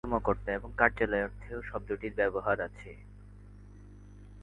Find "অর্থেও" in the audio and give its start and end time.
1.23-1.59